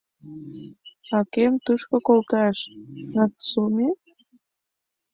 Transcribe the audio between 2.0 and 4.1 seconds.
колташ, Нацуме?